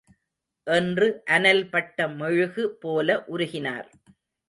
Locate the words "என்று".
0.67-1.07